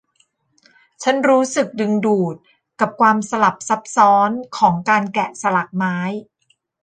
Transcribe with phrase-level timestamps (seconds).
[1.03, 2.35] ฉันรู้สึกดึงดูด
[2.79, 5.97] กับความสลับซับซ้อนของการแกะสลักไม้